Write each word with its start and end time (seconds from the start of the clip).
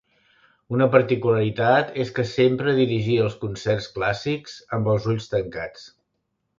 Una 0.77 0.87
particularitat 0.95 1.91
és 2.05 2.15
que 2.17 2.25
sempre 2.31 2.75
dirigia 2.81 3.29
els 3.29 3.39
concerts 3.45 3.93
clàssics 4.01 4.59
amb 4.79 4.95
els 4.97 5.11
ulls 5.15 5.33
tancats. 5.37 5.91